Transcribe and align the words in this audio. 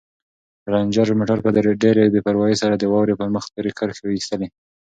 رنجر 0.71 1.07
موټر 1.19 1.37
په 1.45 1.49
ډېرې 1.83 2.03
بې 2.13 2.21
پروايۍ 2.27 2.55
سره 2.61 2.75
د 2.77 2.83
واورې 2.91 3.15
پر 3.19 3.29
مخ 3.35 3.43
تورې 3.53 3.71
کرښې 3.79 4.07
ایستلې. 4.13 4.47